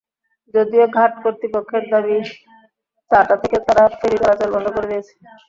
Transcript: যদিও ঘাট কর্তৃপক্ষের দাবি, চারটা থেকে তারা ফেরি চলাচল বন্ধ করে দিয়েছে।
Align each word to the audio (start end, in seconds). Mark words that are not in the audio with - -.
যদিও 0.53 0.85
ঘাট 0.95 1.11
কর্তৃপক্ষের 1.23 1.83
দাবি, 1.91 2.17
চারটা 3.11 3.35
থেকে 3.41 3.57
তারা 3.67 3.83
ফেরি 3.99 4.17
চলাচল 4.21 4.49
বন্ধ 4.53 4.67
করে 4.75 4.87
দিয়েছে। 4.91 5.13